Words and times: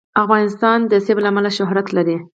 افغانستان 0.23 0.79
د 0.91 0.93
منی 1.05 1.21
له 1.23 1.29
امله 1.31 1.49
شهرت 1.57 1.87
لري. 1.97 2.15